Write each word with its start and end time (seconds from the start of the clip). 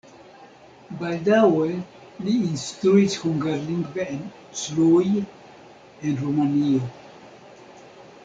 Baldaŭe 1.01 1.65
li 2.27 2.33
instruis 2.45 3.17
hungarlingve 3.25 4.07
en 4.15 4.25
Cluj, 4.61 5.05
en 5.19 6.19
Rumanio. 6.23 6.81